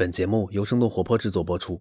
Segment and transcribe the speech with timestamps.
[0.00, 1.78] 本节目由生动活泼制作播出。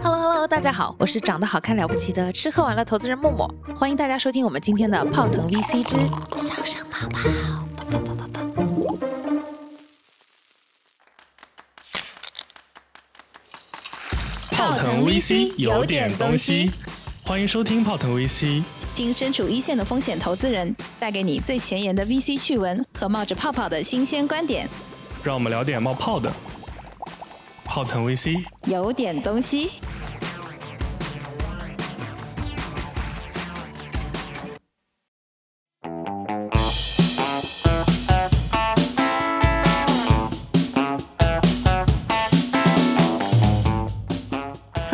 [0.00, 5.96] Hello Hello，大家好，我是长得好看了不起的吃喝玩乐投资人默默，欢迎大家收听我们今天的泡腾 VC 之
[6.38, 7.18] 小声泡泡
[7.90, 8.96] 泡泡泡泡泡。
[14.52, 16.70] 泡腾 VC 有点东西，
[17.24, 18.62] 欢迎收听泡腾 VC，
[18.94, 24.68] 听身处一线的风险投资人带给你最前沿的 VC 趣闻和冒着泡泡的新鲜观点，
[25.24, 26.32] 让我们聊点冒泡的。
[27.74, 29.68] 泡腾 VC 有点东西。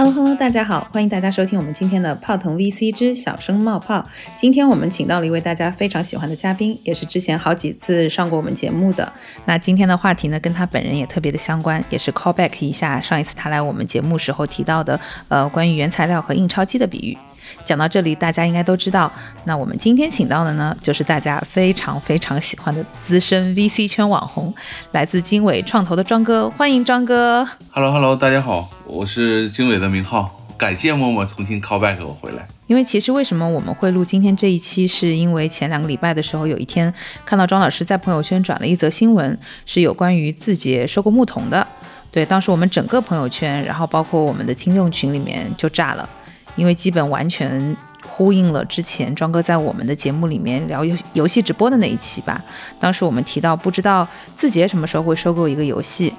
[0.03, 4.03] Hello 大家好，欢迎大家收听我们今天的泡腾 VC 之小声冒泡。
[4.35, 9.13] 今天我们请到了一位大家非常喜欢的嘉宾，也是之前好几次上过我们节目的。
[9.45, 17.19] 那今天的话题呢，跟他本人也特别的相关，也是 call back 一下上一次他来我们节目时候提到的，呃，关于原材料和印钞机的比喻。
[17.65, 19.11] 讲到这里，大家应该都知道，
[19.45, 24.55] 那我们今天请到的呢，就是大家非常非常喜欢的资深 VC 圈网红，
[24.93, 27.49] 来自经纬创投的庄哥，欢迎庄哥。
[27.71, 32.47] Hello Hello，大家好，我是经纬的明浩，感谢默默重新 call back 我回来。
[32.67, 36.93] 因为其实为什么我们会录今天这一期，是因为前两个礼拜的时候，有一天
[37.27, 41.67] 看到庄老师在朋友圈转了一则新闻，是有关于字节收购牧童的。
[42.13, 46.09] 对，当时我们整个朋友圈，然后包括我们的听众群里面就炸了，
[46.57, 52.43] 因为基本完全呼应了之前庄哥在我们的节目里面聊游游戏直播的那一期吧。
[52.79, 56.13] 当时我们提到，不知道字节什么时候会收购一个游戏。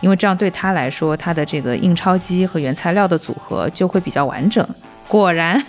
[0.00, 4.66] 因为这样对他来说，他的这个印钞机和原材料的组合就会比较完整。
[5.08, 5.62] 果然，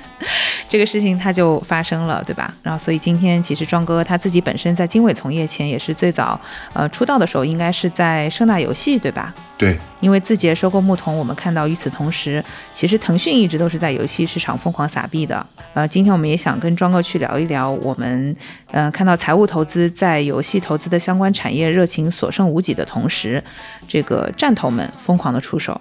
[0.68, 2.54] 这个事情它就发生了，对吧？
[2.64, 6.40] 然后，所以今天其实庄哥他自己本身在经纬从业前也是最早，
[6.74, 9.34] 呃，出道的时候应该是在盛大游戏，对吧？
[9.58, 12.44] 对，因为字节收购牧童，我们看到与此同时，
[12.74, 15.46] 其实腾讯一直都是在游戏市场疯狂撒币的。
[15.74, 18.36] 呃，今天我们也想跟庄哥去聊一聊，我们
[18.72, 23.42] 呃看到财务投资在游戏投资的相关产业热情所剩无几的同时，
[23.88, 25.80] 这个战头们疯狂的出手。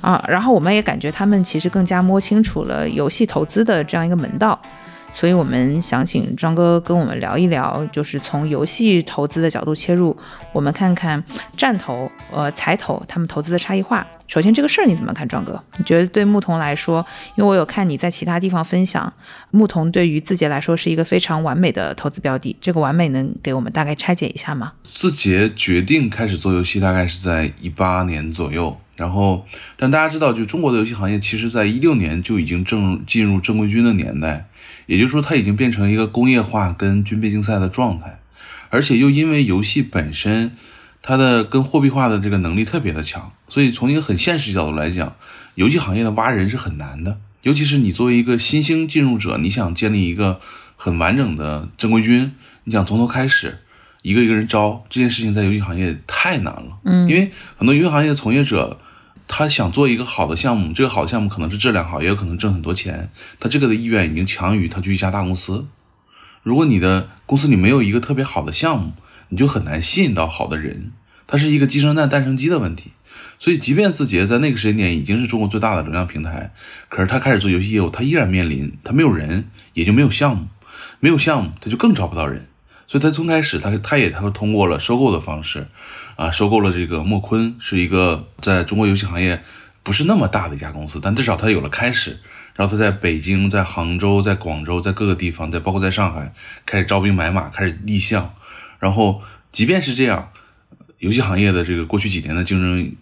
[0.00, 4.58] 啊，然后我们也感觉他们其实更加摸清楚了游戏投资的这样一个门道，
[5.16, 10.16] 所以我们想请庄哥跟我们聊一聊，就是从游戏投资的角度切入，
[10.52, 11.22] 我们看看
[11.56, 14.06] 战投、呃财投他们投资的差异化。
[14.26, 15.62] 首先这个事儿你怎么看，庄哥？
[15.76, 17.04] 你觉得对牧童来说，
[17.36, 19.12] 因为我有看你在其他地方分享，
[19.50, 24.72] 牧童对于字节来说是一个非常完美的投资标的，这个完美能给我们大概拆解一下吗？
[24.82, 34.46] 字节决定开始做游戏大概是在一八年左右，然后但大家知道，就中国的游戏行业，其实在一六年就已经正进入正规军的年代，
[34.86, 38.20] 也就是说它已经变成一个工业化跟军备竞赛的状态，
[38.70, 40.52] 而且又因为游戏本身
[41.02, 45.16] 它的跟货币化的这个能力特别的强，所以从一个很现实角度来讲，
[45.54, 50.40] 游戏行业的挖人是很难的，尤其是你作为一个新兴进入者，你想建立一个
[50.76, 52.32] 很完整的正规军，
[52.64, 53.60] 你想从头开始。
[54.02, 58.78] 一个一个人招这件事情在游戏行业太难了，嗯，因为很多游戏行业的从业者，
[59.26, 65.66] 他想做一个好的项目，这个好的项目可能是质量好，也有可能挣很多钱，他这个的意愿已经强于他去一家大公司。
[66.42, 68.92] 如果你的公司里没有一个特别好的项目，
[69.30, 70.92] 你就很难吸引到好的人，
[71.26, 72.92] 它是一个鸡生蛋，蛋生鸡的问题。
[73.38, 76.52] 所以，即便字节在那个时间点已经是中国最大的流量平台，
[76.88, 80.46] 可是他开始做游戏业务，他依然面临他没有人，也就没有项目，
[81.00, 82.46] 没有项目他就更招不到人。
[82.86, 85.66] 所以，他从开始，他他也他通过了收购的方式，
[86.16, 89.42] 啊，收购了这个墨坤，是一个在中国游戏行业
[89.82, 92.18] 不是那么大的一家公司，但至少他有了开始。
[92.54, 96.32] 然后他在北京、在杭州、在广州、在各个地方，在包括在上海
[96.64, 98.32] 开始招兵买马，开始立项。
[98.78, 100.30] 然后，即便是这样，
[101.00, 102.94] 游戏行业的这个过去几年的竞争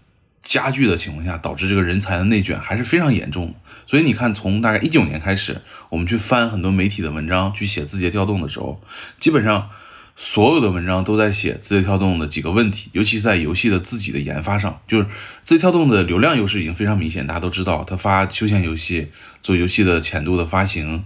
[0.42, 3.54] 加剧的情况下，导致这个人才的内卷还是非常严重。
[3.86, 8.82] 所以你看，从大概一九年开始，我们去翻很多媒体的文章，去写字节跳动的时候，
[9.20, 9.68] 基本上
[10.14, 15.04] 所有的文章都在写字节跳动的几个问题，尤其在游戏的自己的研发上，就是
[15.44, 19.08] 字节跳动的流量优势已经非常明显，大家都知道，它发休闲游戏，
[19.42, 21.04] 做游戏的浅度的发行，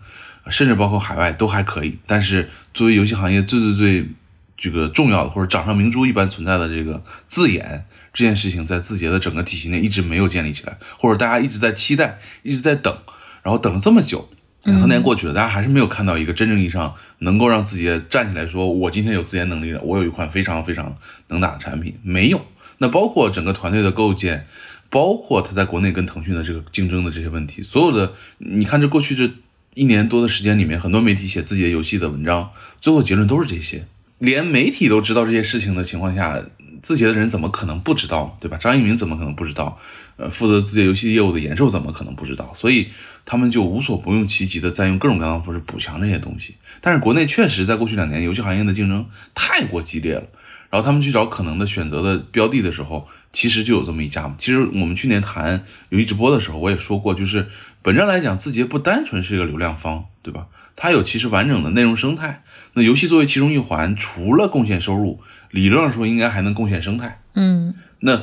[0.49, 1.99] 甚至包括海外都还可以。
[2.07, 4.09] 但是作为游戏行业最最最
[4.57, 12.95] 这个重要的或者掌上明珠一般存在的这个自研这件事情，在字节的整个体系内一直没有建立起来，或者大家一直在期待，一直在等，
[13.43, 14.29] 然后等了这么久，
[14.67, 20.95] 两三年过去了，大家还是没有看到一个真正意义上能够让自己站起来说，我今天有自研能力了，我有一款非常非常
[21.29, 22.45] 能打的产品，没有。
[22.79, 24.47] 那包括整个团队的构建，
[24.91, 29.31] 包括他在国内跟腾讯的这个竞争的这些问题，所有的，你看这过去这
[29.75, 33.87] 一年多的时间里面，很多媒体写自己的游戏的文章，最后结论都是这些。
[34.19, 36.43] 连媒体都知道这些事情的情况下，
[36.83, 38.57] 字节的人怎么可能不知道，对吧？
[38.57, 39.79] 张一鸣怎么可能不知道？
[40.17, 42.51] 呃，负责字节游戏业务的严寿怎么可能不知道？
[42.55, 42.89] 所以
[43.27, 46.55] 他们就无所不用其极的在用各种各样的方式补强这些东西。
[46.81, 50.25] 但是国内确实在过去两年游戏行业的竞争太过激烈了，
[50.71, 54.37] 然后他们去找可能的选择的标的的时候，其实就有这么一家嘛。
[54.39, 57.49] 其实我们去年谈游戏直播的时候，我也说过，就是
[57.83, 60.47] 本质来讲，字节不单纯是一个流量方，对吧？
[60.77, 62.45] 它有其实完整的内容生态。
[62.75, 65.21] 那游戏作为其中一环，除了贡献收入，
[65.51, 67.23] 理论上说应该还能贡献生态。
[67.35, 68.23] 嗯，那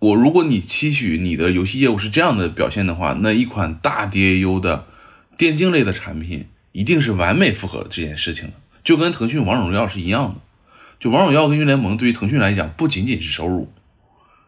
[0.00, 4.86] 我如果你期许你的游戏业务是这样的表现的话，那一款大 DAU 的
[5.36, 10.40] 电竞类的产品一定是完美符合这件事情的，就跟腾讯王者荣耀是一样的。
[10.98, 13.72] 就王者荣耀跟英联盟对于腾讯来讲，不仅仅是收入，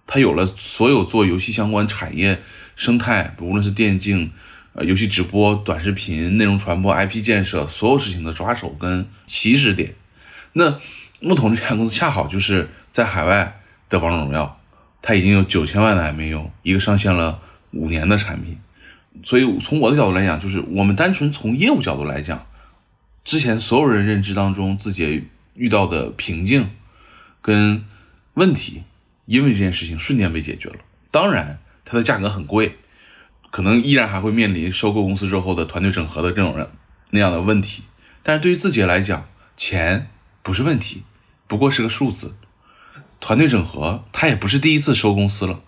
[0.06, 2.43] 它有了所有做游戏相关产业
[2.75, 4.32] 生态，无论是电竞。
[4.75, 9.94] 呃，游戏直播、短视频、内容传播、IP 建设，所有事情的抓手跟起始点。
[10.55, 10.81] 那
[11.20, 13.60] 木桶这家公司恰好就是在海外
[13.90, 14.62] 的王者荣耀，
[15.02, 18.58] 它已经有九千万的 MAU，一个上线了五年的产品。
[19.22, 22.46] 所以从我的角度来讲，就是我们单纯从业务角度来讲，
[23.25, 26.70] 之前所有人认知当中自己遇到的瓶颈
[27.43, 27.84] 跟
[28.34, 28.84] 问题，
[29.26, 30.76] 因为这件事情瞬间被解决了。
[31.10, 32.76] 当然，它的价格很贵。
[33.50, 36.70] 可能依然还会面临收购公司之后的团队整合的这种人
[37.10, 37.82] 那样的问题，
[38.22, 39.28] 但是对于字节来讲，
[39.58, 40.08] 钱
[40.43, 41.02] 不是问题，
[41.46, 42.34] 不过是个数字。
[43.22, 45.60] 团队整合，他也不是第一次收公司了，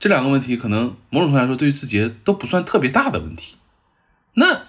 [0.00, 3.54] 这两个问题可能某种程度来说，对于字节都不算特别大的问题，
[4.34, 4.62] 那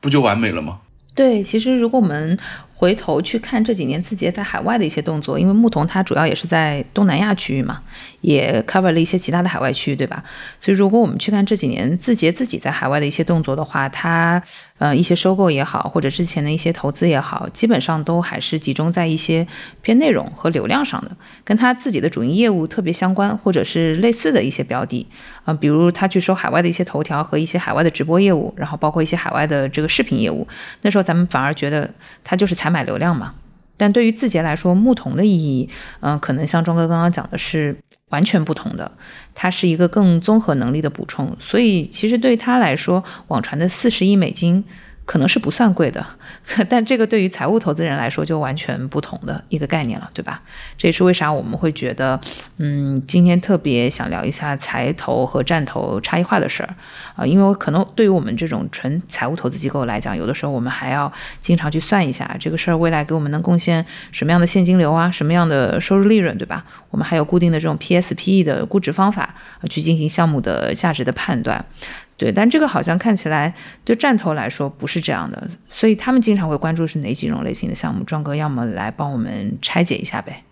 [0.00, 0.82] 不就完美了吗？
[1.14, 2.38] 对，其实如果我们。
[2.82, 7.80] 回头去看这几年字节在海外的一些动作，因为牧童它主要也是在东南亚区域嘛，
[8.22, 10.24] 也 cover 了一些其他的海外区域，对吧？
[10.60, 14.42] 所以如果我们去看这几年字节自己在海外的一些动作的话，它
[14.78, 19.46] 呃一些收购也好，或者之前的一些投资也好，基本上都还是集中在一些
[19.82, 25.06] 偏内容和流量上的，跟它自己的主营业务特别相关，或者是类似的一些标的
[25.44, 30.48] 啊，比如他去收海外的一些头条和一些海外的直播业务，然后包括一些海外的这个视频业务，
[30.80, 31.88] 那时候咱们反而觉得
[32.24, 32.71] 它就是采。
[32.72, 33.34] 买流量嘛，
[33.76, 35.68] 但对于字节来说，牧童的意义，
[36.00, 37.76] 嗯，可能像庄哥刚刚讲的是
[38.08, 38.90] 完全不同的，
[39.34, 44.64] 它是一个更综合能力的补充，所以其实对他来说，网传的四十亿美金。
[45.04, 46.04] 可能是不算贵的，
[46.70, 50.40] 但这个对于财务投资人来说就完全不同的一个概念了，对吧？
[50.78, 52.18] 这也是为啥我们会觉得，
[52.58, 56.74] 嗯，今天特别想聊一下财投和战投差异化的事儿
[57.16, 66.64] 啊，因为可能对于我们这种纯财务投资机构来讲，有的时候我们还要经常去算一下这个事儿未来给我们能贡献什么样的现金流啊，什么样的收入利润，对吧？
[66.90, 69.34] 我们还有固定的这种 PSPE 的估值方法
[69.68, 71.64] 去进行项目的价值的判断。
[72.22, 73.52] 对，但这个好像看起来
[73.84, 78.04] 对战投来说不是这样的，所以他们经常会关注是哪几种类型的项目。
[78.04, 80.44] 庄哥，要么来帮我们拆解一下呗。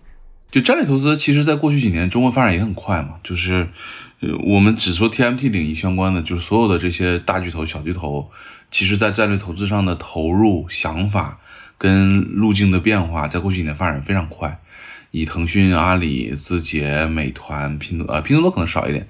[0.51, 3.15] 就战略投资，其实在过去几年中国发展也很快嘛。
[3.23, 3.69] 就是，
[4.19, 8.29] 呃，我们只说 TMT 领域相关的，就是所有的这些大巨头、小巨头，
[8.69, 11.39] 其实在战略投资上的投入、想法
[11.79, 14.59] 跟路径的变化，在过去几年发展非常快。
[15.13, 19.07] 以腾讯、阿里、字节、美团、拼多多，呃，拼多多可能少一点。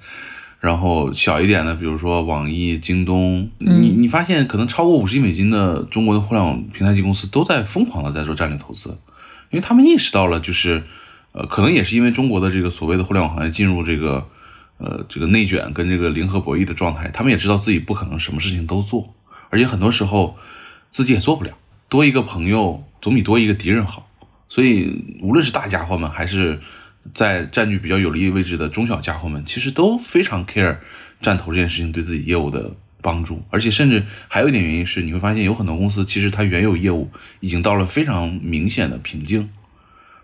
[0.61, 8.89] 然后小一点的，比如说网易、京东，你你发现可能超过五十亿美金的中国的互联网平台级公司都在疯狂的在做战略投资，
[9.49, 10.83] 因为他们意识到了，就是
[11.31, 14.27] 呃，可能也是因为中国的这个所谓的互联网行业进入这个
[14.77, 19.15] 呃这个内卷跟这个零和博弈的状态，他们也知道自己不可能什么事情都做，
[19.49, 20.37] 而且很多时候
[20.91, 21.57] 自己也做不了，
[21.89, 24.07] 多一个朋友总比多一个敌人好，
[24.47, 26.59] 所以无论是大家伙们还是。
[27.13, 30.77] 在占据比较有利位置的中小家伙们，其实都非常 care
[31.19, 39.49] 站投这件事情对自己业务的帮助，而且甚至还有一点原因是，你会发现有很多公司其实它原有业务已经到了非常明显的瓶颈，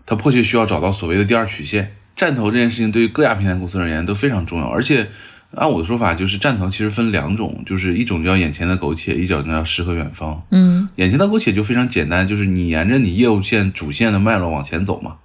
[0.06, 1.96] 它迫切需要找到所谓的第二曲线。
[2.14, 5.08] 站投这件事情对于各家平台公司而言都非常重要，而且
[5.54, 10.42] 按我的说法，就是站投其实分两种，就是一种叫眼前的苟且，一种叫诗和远方。
[10.50, 15.18] 嗯，眼前的苟且就非常简单，就是你沿着你业务线主线的脉络往前走嘛。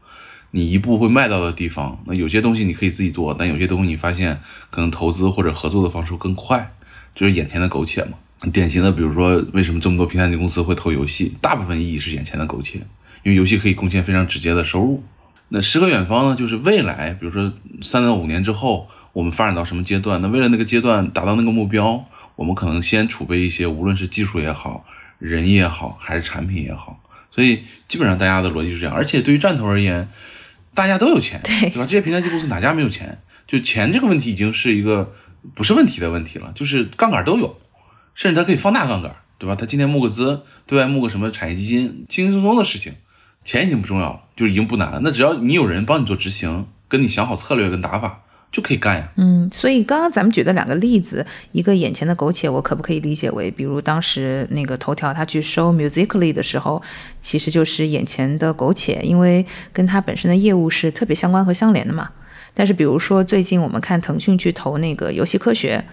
[0.55, 6.75] 你一步会迈到的地方，那有些东西你可以自己做，但有些东西你发现可能投资或者合作的方式更快，
[7.15, 8.11] 就是眼前的苟且嘛。
[8.51, 12.77] 典型的，比如说为什么这么多平台级公司会投游戏，大部分意义是眼前的苟且，
[13.23, 15.03] 因为游戏可以贡献非常直接的收入。
[15.49, 20.21] 那诗和远方呢，就是未来，比如说三到五年之后，我们发展到什么阶段？
[20.21, 22.05] 那为了那个阶段达到那个目标，
[22.35, 24.85] 我们可能先储备一些，无论是技术也好，
[25.17, 27.01] 人也好，还是产品也好。
[27.31, 30.07] 所以基本上大家的逻辑是这样，而且对于战投而言。
[30.73, 31.85] 大家都有钱，对对吧？
[31.85, 33.21] 这些平台级公司哪家没有钱？
[33.45, 35.13] 就钱这个问题已经是一个
[35.53, 37.59] 不是问题的问题了，就是杠杆都有，
[38.15, 39.55] 甚至它可以放大杠杆，对吧？
[39.55, 42.93] 他今天募个资，对外募个什么产业基金，轻轻松松的事情，
[43.43, 44.99] 钱已经不重要了，就已经不难了。
[45.03, 48.22] 那只要你有人帮你做执行，跟你想好策略跟打法
[48.53, 49.11] 就可以干呀。
[49.17, 56.81] 嗯，所以刚刚咱们举的两个例子，一个眼前的苟且，我可不可以理解为，比如当时那个头条他去收 Musically 的时候，
[57.19, 62.11] 其实就是眼前的苟且，因为跟他本身的业务是特别相关和相连的嘛。
[62.53, 65.83] 但是比如说最近我们看腾讯去投那个游戏科学，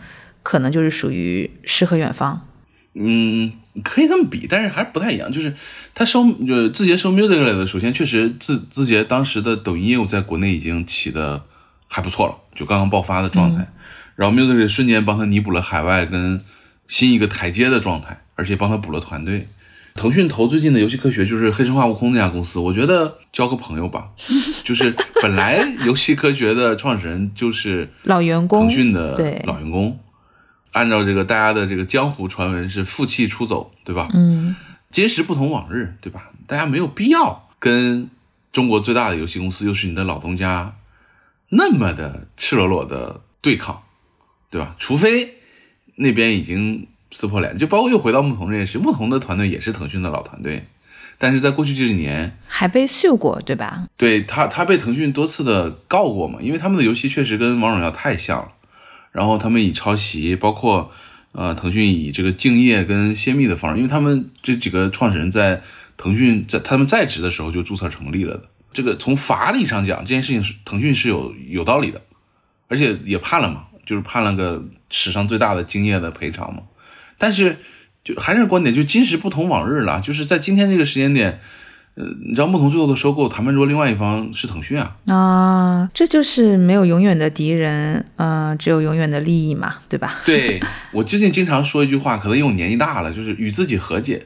[0.43, 2.47] 可能就是属于诗和远方。
[2.93, 3.53] 嗯，
[3.83, 5.33] 可以这么比，但是还是不太一样。
[5.33, 5.55] 就是
[5.95, 11.45] 他收呃字节收 music 类的，首先确实字字节当时的抖音业务在国内已经起的
[11.93, 13.67] 还不错了，就刚刚爆发的状态。
[14.15, 16.41] 然后 music 瞬间帮他弥补了海外跟
[16.87, 19.49] 新一个台阶的状态，而且帮他补了团队。
[19.97, 24.09] 腾讯投最近的游戏科学就是黑神话悟空那家公司，我觉得交个朋友吧。
[24.63, 29.99] 就是本来游戏科学的创始人就是老员工，腾讯的对老员工。
[30.73, 34.09] 按照这个大家的这个江湖传闻是负气出走，对吧？
[34.15, 34.55] 嗯，
[34.93, 36.31] 今时不同往日，对吧？
[36.47, 38.09] 大家没有必要跟
[38.53, 40.77] 中国最大的游戏公司，又是你的老东家，
[41.51, 43.83] 那么的赤裸裸的对抗，
[44.51, 44.75] 对吧？
[44.79, 45.35] 除非
[45.97, 50.65] 那边已经撕破脸，就包括又回到牧童这件事，牧童的团队也是腾讯的老团队，
[51.19, 53.89] 但是在过去这几年还被 sue 过，对吧？
[53.97, 58.53] 对他，他被腾讯多次的告过嘛，因为他们的游戏确实跟王者荣耀太像了。
[59.13, 60.93] 然后他们以抄袭，包括
[61.33, 65.63] 呃腾讯以这个敬业跟泄密的方式，因为他们这几个创始人在
[65.97, 68.45] 腾讯在他们在职的时候就注册成立了的。
[68.73, 72.01] 这个从法理上讲，这件事情是腾讯是有有道理的，
[72.69, 76.63] 而且也判了嘛，就是判了个史上最大的敬业的赔偿嘛。
[77.19, 77.57] 但是
[78.05, 81.41] 就还是观点，就今时不同往日了，就是在今天这个时间点。
[81.97, 90.21] 呃，你知道牧童最后的收购，谈判说另外一方是腾讯啊啊，这就是没有永远的敌人，呃，只有永远的利益嘛，对吧？
[90.25, 90.61] 对
[90.93, 94.25] 我最近经常说一句话，可能因为我年纪大了，就是与自己和解，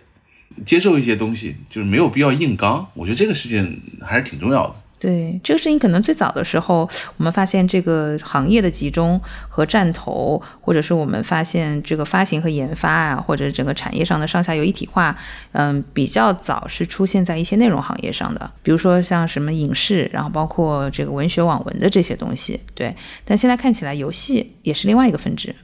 [0.65, 2.87] 接受一些东西，就是没有必要硬刚。
[2.95, 4.75] 我觉得这个事情还是挺重要的。
[4.97, 9.21] 对这个事情，可能最早的时候，我们发现这个行业的集中
[9.51, 15.15] 和战投，或者是我们发现这个发行和研发啊，或者整个产业上的上下游一体化，
[15.53, 22.59] 嗯，比较早是出现在一些内容行业上的，比如说像什么影视，然后包括这个文学网文的这些东西。
[22.75, 22.95] 对，
[23.27, 25.55] 但现在看起来，游戏也是另外一个分支。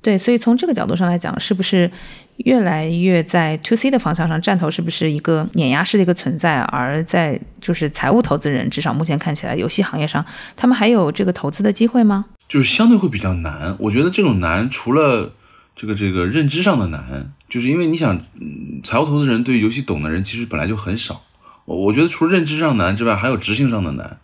[0.00, 1.90] 对，所以从这个角度上来讲，是不是
[2.36, 6.60] 越来越在 to C 的方向上，战投是不是一个碾压式的一个存在？
[6.60, 10.24] 而在就是财务投资人，至少目前看起来，游戏行业上，
[10.56, 12.26] 他们还有这个投资的机会吗？
[12.48, 13.76] 就是相对会比较难。
[13.80, 15.32] 我觉得这种难，除了
[15.74, 21.22] 这个这个认知上的难，就是因为你想，嗯财务投资人对游戏懂的人其实本来就很少。
[21.64, 24.20] 我我觉得除了认知上难之外，还有执行上的难。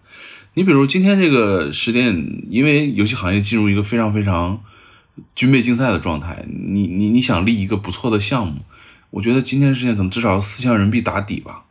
[0.55, 4.61] 你比如今天这个时点，因为游戏行业进入一个非常非常。
[5.35, 8.63] 军备竞赛的状态，你你你想立一个不错的项目，
[9.11, 11.65] 我觉得今天的事情可能至少要四千万人民币打底吧。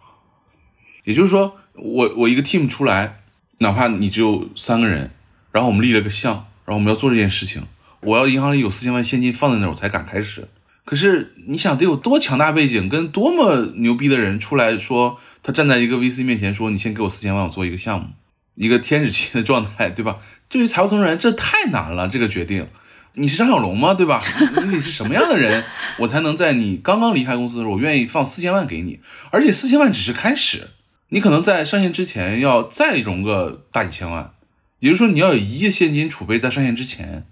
[1.03, 3.21] 也就是说，我我一个 team 出来，
[3.57, 5.11] 哪怕你只有三个人，
[5.51, 7.63] 然后我们立了个项，然后我们要做这件事情，
[7.99, 10.47] 我要银行里有四千万现金放在那儿，我才敢开始。
[10.85, 18.07] 可是你想得有多强大背景，跟多么牛逼的人出来说，他站在一个 VC 面前说，你先给我四千万，我做一个项目，
[18.55, 20.19] 一个天使期的状态，对吧？
[20.47, 22.67] 对于财务投资人，这太难了，这个决定。
[23.15, 23.93] 你是张小龙吗？
[23.93, 24.21] 对吧？
[24.63, 25.63] 你得是什么样的人，
[25.99, 28.99] 我才能在你刚刚离开公司的时候，我愿意放四千万给你？
[29.31, 30.69] 而且四千万只是开始，
[31.09, 34.33] 你可能在上线之前要再融个大几千万，
[34.79, 37.25] 也就是说你要有一亿现金储备在上线之前。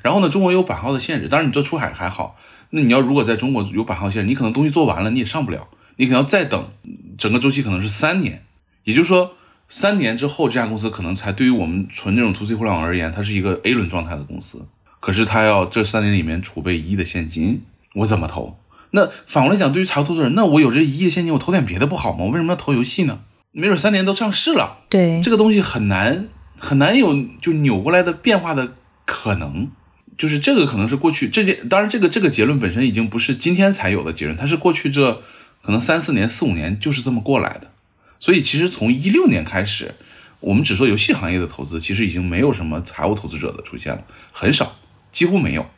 [0.00, 2.38] 然后呢，中国有版号的限制，当然你做出海还好。
[2.70, 6.70] 那你要如果在中国有版号限制，你可能东西做完了你也上不了，你可能要再等，
[7.18, 8.44] 整个周期可能是三年。
[8.84, 9.36] 也就是说，
[9.68, 14.64] 三年之后这家公司可能才对于我们纯这种 to C 互联网而言，它是一个 A 轮状态的公司。
[15.02, 18.56] 可是他要这三年里面储备一亿的现金，我怎么投？
[18.92, 22.20] 那反过来讲，对于财务投资人，那我有这一亿的现金，我投点别的不好吗？
[22.20, 23.18] 我为什么要投游戏呢？
[23.50, 29.70] 没准三年都上市了，对这个东西很难很难有就扭过来的变化的可能。
[30.18, 35.20] 就是这个可能是过去这件，当然这个这个结论本身已经不是今天才有的结论，它是过去这
[35.62, 37.72] 可能三四年四五年就是这么过来的。
[38.20, 39.94] 所以其实从一六年开始，
[40.38, 44.76] 我们只说游戏行业的投资，其实已经没有什么财务投资者的出现了，很少。
[45.12, 45.70] 几乎没有，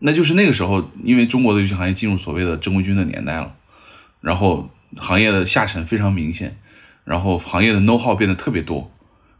[0.00, 3.54] 那就是那个时候，因为中国的游戏行业进入所谓的正规军的年代了，
[4.22, 6.56] 然后行业的下沉非常明显，
[7.04, 8.90] 然后行业的 know how 变得特别多，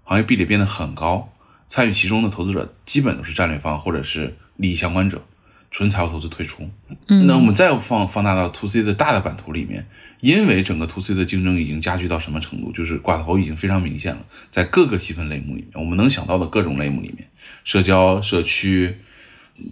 [0.04, 1.32] 行业壁垒变得很高，
[1.68, 5.24] 参与其中的投资者基本都是战略方或者是利益相关者，
[5.70, 6.68] 纯财务投资退出。
[7.06, 9.88] 那我们再放放大到 to C 的大的版图里面，
[10.20, 14.20] 因为整个 to C 的竞争已经加剧到什么程度，就是寡头已经非常明显了，
[14.50, 17.26] 在各个细分类目里面，我们能想到的各种类目里面，
[17.64, 18.98] 社交、社区。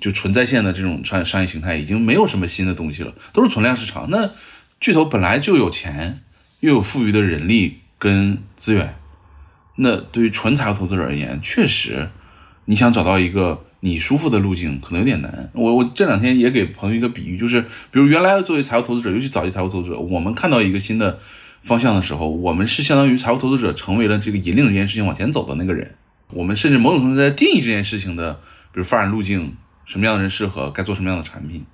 [0.01, 4.09] 就纯在线的这种商商业形态已经没有什么新的东西了，都是存量市场。
[4.11, 4.31] 那
[4.81, 6.21] 巨头本来就有钱，
[6.61, 8.97] 又有富裕的人力跟资源，
[9.77, 12.11] 那对于纯财务投资者而言，确实，
[12.67, 15.51] 你想找到一个你舒服的路径，可能有点难。
[15.53, 21.19] 我我这两天也给朋友一个比喻，就是比如原来作为财务投资者，尤其早期财务投资者，我们看到一个新的
[21.63, 25.95] 方向的时候，我们是相当于财务投资者成为了这个引领这件事情往前走的那个人。
[26.31, 28.35] 我们甚至某种程度在定义这件事情的，
[28.73, 29.57] 比如发展路径，
[29.89, 31.65] 什么样的人适合，该做什么样的产品。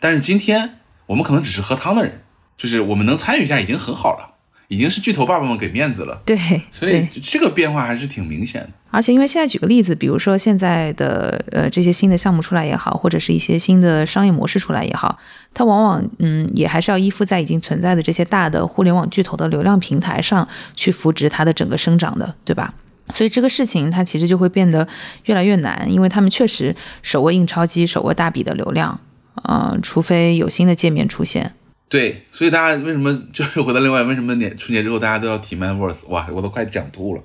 [0.00, 2.22] 但是今天我们可能只是喝汤的人，
[2.58, 4.34] 就是我们能参与一下已经很好了，
[4.68, 6.20] 已经是巨头爸爸们给面子了。
[6.26, 6.36] 对，
[6.72, 8.70] 所以这个变化还是挺明显的。
[8.90, 15.18] 而且因为现在举个例子，比如说现在的呃这些新的项目出来也好，或者是一些新的商业模式出来也好，
[15.52, 22.74] 它往往嗯也还是要依附在已经存在的这些大的互联网巨头的流量平台上去扶植它的整个生长的，对吧？
[23.12, 24.86] 所以这个事情它其实就会变得
[25.24, 28.98] 越来越难，因为他们确实手握印钞机，手握大笔的流量，
[29.42, 31.52] 呃，除非有新的界面出现。
[31.88, 36.08] 对，所以大家为什么就是回到另外，为什么年春节之后大家都要提 Metaverse？
[36.08, 37.22] 哇，我都快讲吐了。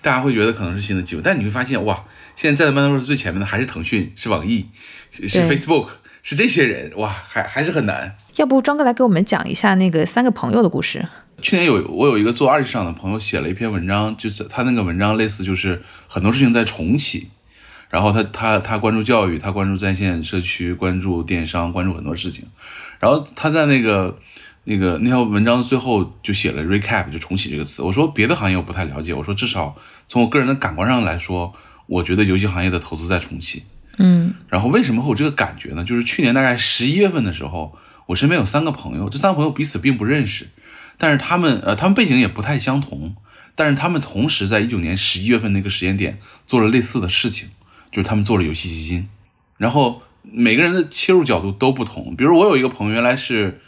[0.00, 2.04] 大家会觉得可能是新的机会，但你会发现，哇，
[2.36, 4.66] 现在站在 Metaverse 最前面的还是腾讯，是网易，
[5.10, 5.88] 是 Facebook，
[6.22, 8.16] 是这些人，哇，还还是很难。
[8.36, 11.04] 要不庄哥来给我们讲一下那个三个朋友的故事？
[11.40, 17.28] 去年有我有一个做二级市场的朋友写了一篇文章，就是他那个文章类似就是很多事情在重启，
[17.88, 22.46] 然后他他他关注教育，他关注在线社区，关注电商，关注很多事情，
[22.98, 24.18] 然后他在那个
[24.64, 27.82] 那个那条文章的最后就写了 recap，就重启这个词。
[27.82, 29.76] 我说别的行业我不太了解，我说至少
[30.08, 31.54] 从我个人的感官上来说，
[31.86, 33.62] 我觉得游戏行业的投资在重启。
[33.98, 35.84] 嗯，然后为什么会有这个感觉呢？
[35.84, 37.76] 就是去年大概十一月份的时候，
[38.06, 40.46] 我身边有三个朋友，这三个朋友彼此并不认识。
[41.00, 43.14] 但是他们呃，他们背景也不太相同，
[43.54, 47.50] 但是他们同时在一九年十一月份那个时间点做了类似的事情，
[47.92, 49.08] 就是他们做了游戏基金，
[49.56, 52.16] 然后每个人的切入角度都不同。
[52.16, 53.60] 比如我有一个朋友，原来是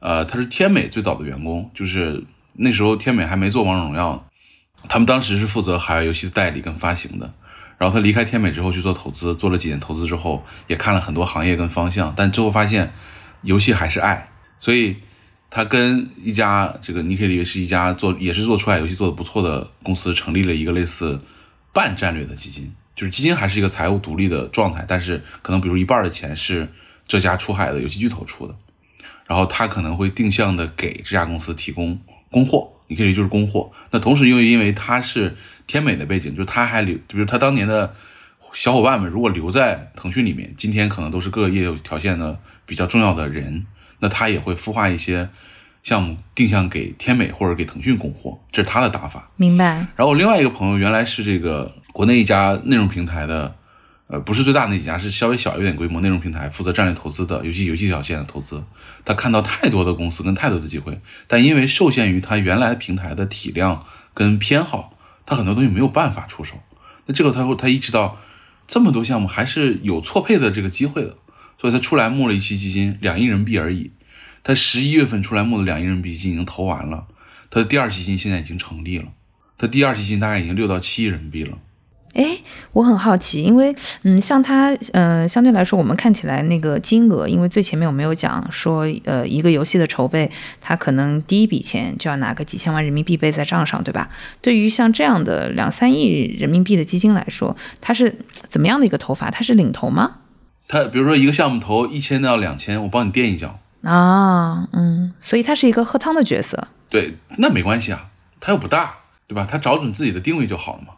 [0.00, 4.26] 呃，他是天美最早的员工，就是那时候天美还没做王者荣耀，
[4.88, 7.34] 他们当时是负责海外游戏的代理跟发行的。
[7.76, 12.92] 然后他离开天美之后去做投资，做了几年投资之后，也看了很多行业跟方向，但最后发现
[13.42, 14.96] 游戏还是爱，所以。
[15.50, 21.18] 他跟一家这个你可以理解是一家做也是做出海游戏做的不错的公司成立了一个类似
[21.72, 26.68] 半战略的基金，就是基金还是一个财务独立的状态，但是可能比如一半的钱是
[27.06, 28.54] 这家出海的游戏巨头出的，
[29.26, 31.98] 然后他可能会定向的给这家公司提供
[32.30, 33.70] 供货，你可以就是供货。
[33.90, 35.34] 那同时又因为他是
[35.66, 37.94] 天美的背景，就他还留，比如他当年的
[38.52, 43.64] 小伙伴们如果留在腾讯里面，今天可能都是各个业务条线的比较重要的人。
[43.98, 45.28] 那他也会孵化一些
[45.82, 49.30] 项目，定向给天美或者给腾讯供货，这是他的打法。
[49.36, 49.64] 明白。
[49.96, 53.54] 然后我另外一个朋友原来是这个国内一家内容平台的，
[54.08, 58.62] 呃，不是最大的那几家，是稍微小一点规模内容平台，负责战略投资的，尤其游戏这条线的投资。
[59.04, 64.92] 他看到太多的公司跟太多的机会，但因为受限于他原来平台的体量跟偏好，
[65.24, 66.56] 他很多东西没有办法出手。
[67.06, 68.18] 那这个他会他意识到，
[68.66, 71.16] 这么多项目还是有错配的这个机会的。
[71.58, 73.90] 所以他出来募了一期基金，两亿人民币而已。
[74.44, 77.06] 他十一月份出来募的两亿人民币基金已经投完了，
[77.50, 79.06] 他的第二基金现在已经成立了。
[79.58, 81.58] 他第二基金大概已经六到七亿人民币了。
[82.14, 82.38] 哎，
[82.72, 94.08] 我很好奇，因为嗯，像他，嗯，相对来说，我们看起来那个金额，因为最前面我没有讲说，呃，一个游戏的筹备，他可能第一笔钱就要拿个几千万人民币背在账上，对吧？
[94.40, 96.06] 对于像这样的两三亿
[96.38, 98.16] 人民币的基金来说，它是
[98.48, 99.30] 怎么样的一个投法？
[99.30, 100.16] 它是领投吗？
[100.68, 106.68] 他比如说一个项目投一千到两千，我帮你垫一脚啊，嗯，所以他是一个喝汤的角色。
[106.90, 109.46] 对，那没关系啊，他又不大，对吧？
[109.50, 110.94] 他找准自己的定位就好了嘛。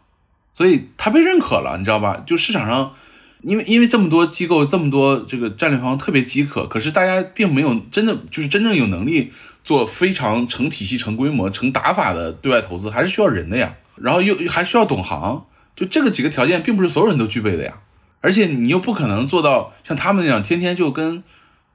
[0.51, 2.21] 所以他被认可了，你知道吧？
[2.25, 2.93] 就市场上，
[3.41, 9.31] 因为因为这么多机构，这么多这个战略方特别饥渴，可是大家并没有真的就是真正有能力
[9.63, 13.75] 做非常成体系、成规模、成打法的对外投资，还是需要人的呀。
[13.95, 17.79] 然后又还需要懂行，就这个几个条件，并不是所有人都具备的呀。
[18.21, 21.23] 而且你又不可能做到像他们那样，天天就跟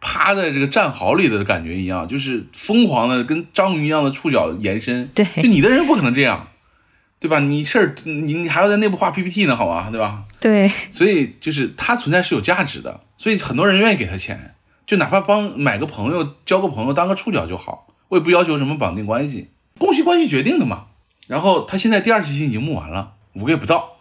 [0.00, 5.08] 趴在这个战壕里的感觉一样，就是疯狂的跟章鱼一样的触角延伸。
[5.14, 6.48] 对，就你的人不可能这样，
[7.18, 7.40] 对吧？
[7.40, 9.90] 你事儿你你还要在内部画 PPT 呢，好吗？
[9.90, 10.24] 对吧？
[10.38, 10.70] 对。
[10.92, 14.54] 所以就是他存在是有价值的，所以很多人愿意给他钱，
[14.86, 20.84] 就哪怕帮买个朋友、交个朋友、当个触角就好，我也不要求什么绑定关系，供需关系决定的嘛。
[21.26, 23.95] 然后他现在第二期已经募完了，五个月不到。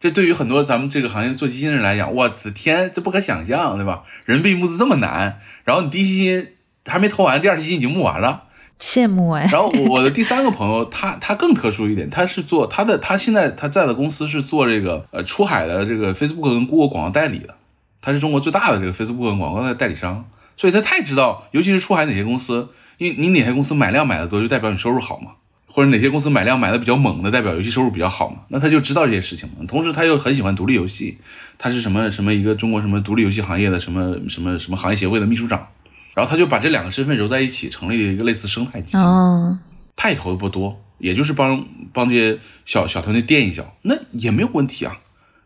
[0.00, 4.04] 这对于很多咱们这个行业做基金的人来讲，我的天，这不可想象，对吧？
[4.24, 6.54] 人币募资这么难，然后你第一基金
[6.86, 8.44] 还没投完，第二基金已经募完了，
[8.78, 9.48] 羡慕哎。
[9.50, 17.56] 然后我的第三个朋友，他他更特殊一点，他是做他的，他现在他在的公司是做这个呃出海的这个 Facebook 跟 Google 广告代理的，
[18.00, 25.32] 他是中国最大的这个 Facebook 跟广告的代理商，所以他太知道，尤其是出海哪些公司，因为你哪些公司买量买的多，就代表你收入好嘛。
[25.70, 28.40] 或者哪些公司买量买的比较猛的，代表游戏收入比较好嘛？
[28.48, 29.64] 那他就知道这些事情嘛。
[29.68, 31.18] 同时他又很喜欢独立游戏，
[31.58, 35.68] 他是什么什么一个中国什么独立游戏行业的什么什么什么行业协会的秘书长，
[36.14, 39.00] 然后他就把这两个身份揉在一起，成立了一个类似生态基金。
[39.00, 39.58] 哦，
[39.94, 44.98] 他也投的不多，也就是帮帮这些小小团队垫一脚，那也没有问题啊。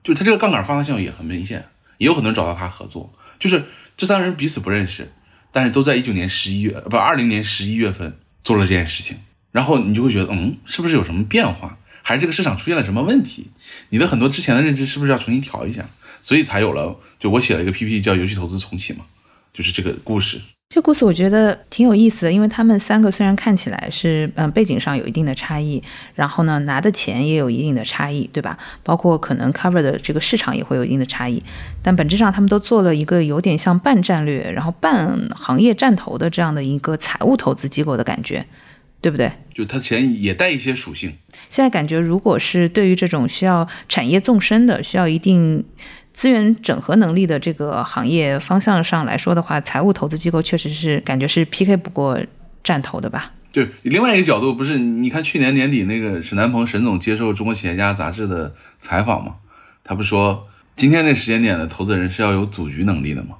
[0.04, 1.66] 就是他这个杠杆发放效应也很明显，
[1.98, 3.12] 也有很多人找到他合作。
[3.38, 3.64] 就是
[3.96, 5.12] 这三个人彼此不认识，
[5.50, 9.18] 但是都在一九年十一月，不，二零年十一月份做了这件事情。
[9.52, 11.78] 然后你就会觉得，嗯，是不是有什么变化？
[12.02, 13.52] 还是这个市场出现了什么问题？
[13.90, 15.84] 你的很多之前的认知是不是要重新调一下？
[16.22, 19.04] 所以才有了，就我写了一个 PPT 叫《游戏投资重启》嘛，
[19.52, 20.40] 就是这个故事。
[20.68, 25.82] 这故事我觉得挺有意思的，因为他们三个虽然看起来是嗯背景上有一定的差异，
[26.14, 28.56] 然后呢拿的钱也有一定的差异，对吧？
[28.82, 31.42] 包括可能 cover 的这个市场也会有一定的差异，
[31.82, 38.46] 但本质上他们都做了一个有点像半战略，然后半行业战投的这样的一个财务投资机构的感觉。
[39.02, 39.30] 对不对？
[39.52, 41.12] 就它钱也带一些属性。
[41.50, 45.62] 现在感觉，如果是对于这种需要产业纵深的、需要一定
[46.14, 52.18] 资源整合能力的这个行业方向上来说的话，财务投资机构确实是感觉是 PK 不过
[52.62, 53.32] 战投的吧？
[53.50, 59.34] 对，另外一个角度不是，你看去年年底那个沈南鹏沈总接受《中国企业家》杂志的采访嘛，
[59.84, 63.36] 他不说今天那时间点的投资人是要有组局能力的嘛？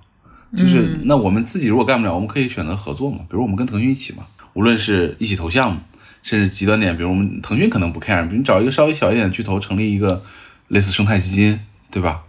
[0.55, 4.25] 就是那我们自己如果干不了，我们可以选择合作嘛，比如我们跟腾讯一起嘛。
[4.55, 5.81] 无论是一起投项目，
[6.23, 10.23] 甚至极端点，比如我们腾讯可能不 care，比如你找一个稍微小一点的巨头成立一个
[10.69, 11.61] 类似生态基金，
[11.91, 12.23] 对吧？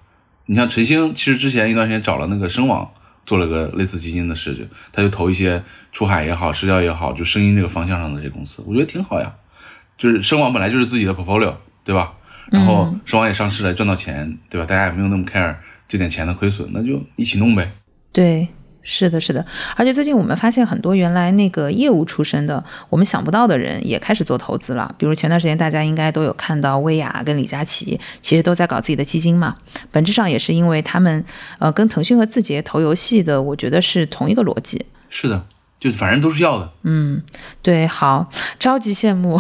[0.46, 2.92] 你像陈星，其实之前一段时间找了那个声网
[3.26, 9.34] 做了个类似基金的事情，他就投一些出海也好、社交也好，就声音这个方向上的这些公司，我觉得挺好呀。
[9.96, 11.56] 就是声网本来就是自己的 portfolio，
[11.86, 12.14] 对吧？
[12.52, 14.68] 然后声网也上市了，赚到钱，对吧？
[14.68, 15.56] 大家也没有那么 care
[15.88, 17.72] 这点钱的亏损，那就一起弄呗。
[18.12, 18.48] 对。
[18.84, 24.94] 是的，是的，而且最近我们发现很多原来那个业务出身的，我们想不到的人也开始做投资了。
[24.98, 29.56] 比如前段时间大家应该都有看到，薇娅跟李佳琦其实都在搞自己的基金嘛。
[29.90, 31.24] 本质上也是因为他们，
[31.60, 34.86] 呃，跟腾讯和字节投游戏的，我觉得是同一个逻辑。
[35.10, 35.42] 是的。
[35.84, 37.22] 就反正都是要的，嗯，
[37.62, 39.38] 对，好，超级羡慕。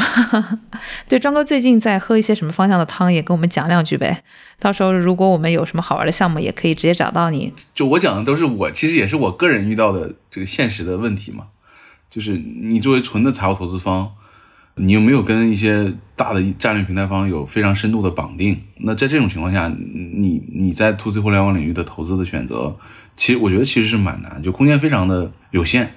[1.08, 4.21] 对，庄哥最近在喝一些什么方向的汤，也跟我们讲两句呗。
[4.60, 7.53] 到时候如果我们有什么好玩的项目，也可以直接找到你。
[7.73, 11.45] 就我讲的都是我，其实也是我个人遇到的这个现实的问题嘛。
[12.10, 14.12] 就是你作为纯的财务投资方，
[14.75, 22.75] 你又没有跟一些大的战略平台方有非常深度的绑定，那在这种情况下，你你在 to C 互联网领域的投资的选择，
[23.15, 25.93] 其实我觉得其实是蛮难，就空间非常的有限。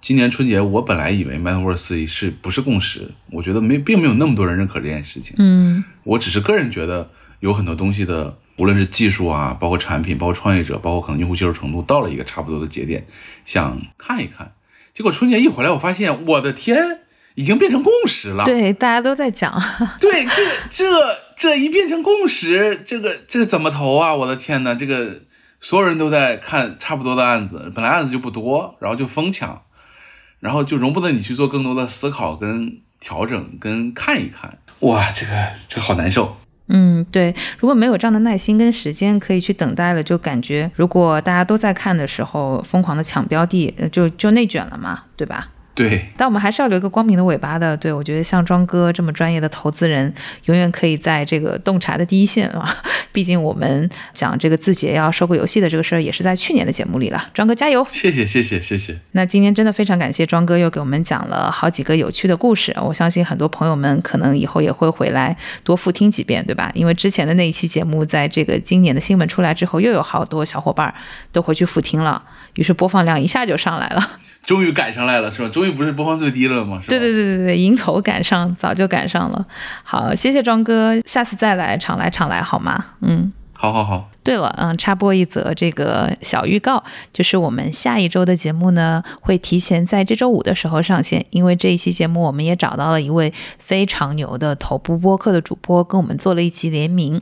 [0.00, 3.10] 今年春节，我本来以为 Metaverse 是不是共识？
[3.30, 5.36] 我觉得没，并没有那么多人认可这件事情。
[5.38, 7.10] 嗯，我只是个人觉得
[7.40, 13.06] 有很多东西的，无论是技术啊，包括产品，包括创业者，包括可能用户接受程度，到了一个差不多的节点，
[13.44, 14.52] 想看一看。
[14.94, 16.78] 结果春节一回来，我发现，我的天，
[17.34, 18.44] 已经变成共识了。
[18.44, 19.62] 对，大家都在讲。
[20.00, 20.84] 对，这这
[21.36, 24.14] 这一变成共识，这个这怎么投啊？
[24.14, 25.20] 我的天呐，这个
[25.60, 29.62] 所有人都在看差不多的案子，本来案子就不多，然后就疯抢。
[30.40, 35.32] 然后就容不得你去做更多的思考、跟调整、跟看一看，哇，这个
[35.68, 36.36] 这个好难受。
[36.72, 45.48] 嗯，对，如果没有这样的耐心跟时间可以去等待了，就感觉如果大家都在看的时候疯狂的抢标的，就就内卷了嘛，对吧？
[45.72, 47.76] 对，但我们还是要留一个光明的尾巴的。
[47.76, 50.12] 对我觉得像庄哥这么专业的投资人，
[50.46, 52.68] 永远可以在这个洞察的第一线啊。
[53.12, 57.28] 毕竟我们讲这个字节要收购游戏的这个事儿，也是在去年的节目里了。
[57.32, 57.84] 庄哥加油！
[57.90, 58.96] 谢谢谢谢谢谢。
[59.12, 62.76] 那今天真的非常感谢庄哥又给我们讲了好几个有趣的故事。
[62.80, 66.70] 我相信很多朋友们可能以后也会回来多复听几遍，对吧？
[66.74, 70.92] 因为之前的那一期节目，在这个今年的新闻出来之后，又有好多小伙伴
[71.32, 72.22] 都回去复听了，
[72.54, 74.18] 于是播放量一下就上来了。
[74.46, 75.48] 终于赶上来了，是吧？
[75.60, 76.80] 终于不是播放最低了吗？
[76.88, 79.46] 对对对对对，迎头赶上，早就赶上了。
[79.84, 82.82] 好，谢谢庄哥，下次再来，常来常来，好吗？
[83.02, 84.08] 嗯，好好好。
[84.24, 97.20] 对了，嗯，插播一则这个小预告，就是我们下一周的节目呢，会提前在这周五的时候上线，因为这一期节目我们也找到了一位非常牛的头部播客的主播，跟我们做了一期联名。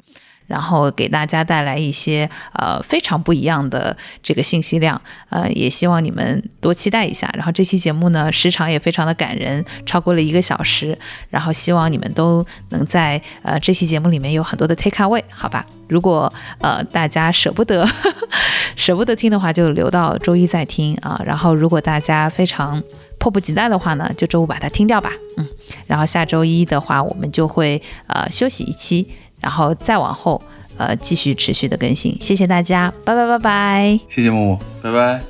[0.49, 7.31] 然后给大家带来一些呃非常不一样的这个信息量，呃，也希望你们多期待一下。
[7.35, 10.99] 然后这期节目呢时长也非常的感人，超过了一个小时。
[11.31, 15.65] 然后希望你们都能在呃这期节目里面有很多的 take away，好吧？
[15.87, 17.87] 如果呃大家舍不得
[18.75, 21.21] 舍不得听的话，就留到周一再听啊。
[21.25, 22.83] 然后如果大家非常
[23.19, 25.13] 迫不及待的话呢，就周五把它听掉吧。
[25.37, 25.47] 嗯，
[25.87, 29.07] 然后下周一的话，我们就会呃休息一期。
[29.41, 30.41] 然后再往后，
[30.77, 32.17] 呃，继续持续的更新。
[32.21, 34.01] 谢谢大家，拜拜拜拜。
[34.09, 35.21] 谢谢木木，拜拜。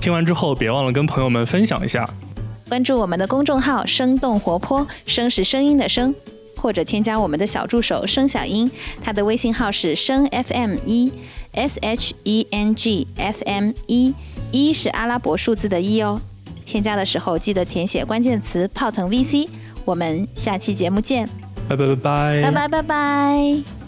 [0.00, 2.08] 听完之后别忘了跟朋友们分享一下。
[2.68, 6.14] 关注我们的公众号“生动活泼”，声是声音的声，
[6.56, 8.70] 或者添加我们的小助手声小音，
[9.02, 11.12] 他的微信号是声 FM 一
[11.52, 14.14] S H E N G F M 一，
[14.50, 16.20] 一是阿拉伯数字的一哦。
[16.66, 19.48] 添加的时候记得填写关键词“泡腾 VC”。
[19.84, 21.28] 我们下期节目见。
[21.68, 22.42] 拜拜拜拜。
[22.42, 23.83] 拜拜拜拜。